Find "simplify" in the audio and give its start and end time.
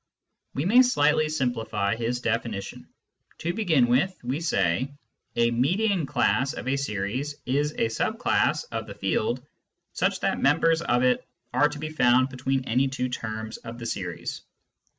1.29-1.95